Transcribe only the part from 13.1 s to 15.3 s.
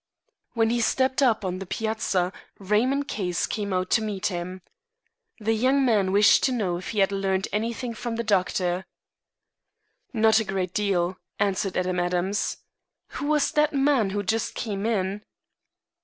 was that man who just came in?"